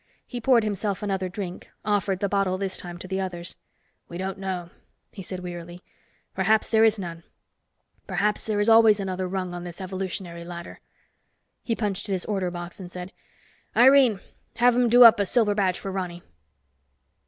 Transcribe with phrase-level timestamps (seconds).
[0.25, 3.55] He poured himself another drink, offered the bottle this time to the others.
[4.09, 4.71] "We don't know,"
[5.11, 5.83] he said wearily,
[6.33, 7.21] "perhaps there is none.
[8.07, 10.79] Perhaps there is always another rung on this evolutionary ladder."
[11.61, 13.11] He punched at his order box and said,
[13.77, 14.19] "Irene,
[14.55, 16.23] have them do up a silver badge for Ronny."